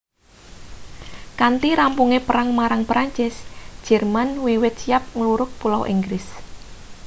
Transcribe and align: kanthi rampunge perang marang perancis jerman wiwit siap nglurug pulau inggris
kanthi 1.39 1.69
rampunge 1.79 2.17
perang 2.27 2.49
marang 2.57 2.81
perancis 2.89 3.35
jerman 3.85 4.29
wiwit 4.45 4.75
siap 4.81 5.03
nglurug 5.17 5.51
pulau 5.61 5.83
inggris 5.93 6.25